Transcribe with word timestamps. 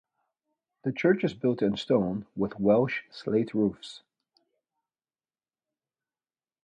The 0.83 0.91
church 0.91 1.23
is 1.23 1.35
built 1.35 1.61
in 1.61 1.77
stone 1.77 2.25
with 2.35 2.59
Welsh 2.59 3.03
slate 3.11 3.53
roofs. 3.53 4.01